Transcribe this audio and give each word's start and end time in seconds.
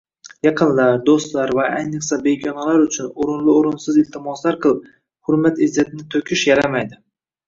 Yaqinlar, 0.45 0.95
doʻstlar 1.09 1.51
va 1.57 1.65
ayniqsa 1.81 2.17
begonalar 2.23 2.85
uchun 2.85 3.11
oʻrinli-oʻrinsiz 3.25 3.99
iltimoslar 4.05 4.57
qilib, 4.63 4.87
hurmat-izzatni 5.29 6.07
toʻkish 6.17 6.47
yaramaydi 6.51 6.99